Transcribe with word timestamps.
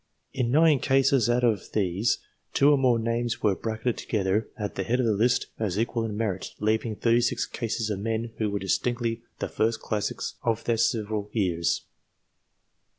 In 0.33 0.49
nine 0.49 0.79
cases 0.79 1.29
out 1.29 1.43
of 1.43 1.73
these, 1.73 2.17
two 2.55 2.71
or 2.71 2.77
more 2.79 2.97
names 2.97 3.43
were 3.43 3.53
bracketed 3.53 3.99
together 3.99 4.47
at 4.57 4.73
the 4.73 4.81
head 4.81 4.99
of 4.99 5.05
the 5.05 5.11
list 5.11 5.45
as 5.59 5.77
equal 5.77 6.05
in 6.05 6.17
merit, 6.17 6.55
leaving 6.59 6.95
thirty 6.95 7.21
six 7.21 7.45
cases 7.45 7.91
of 7.91 7.99
men 7.99 8.31
who 8.39 8.49
were 8.49 8.57
distinctly 8.57 9.21
the 9.37 9.47
first 9.47 9.79
classics 9.79 10.37
of 10.41 10.63
their 10.63 10.77
several 10.77 11.29
years. 11.33 11.83